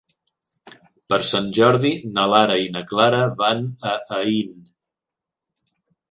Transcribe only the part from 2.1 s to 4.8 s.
na Lara i na Clara van a Aín.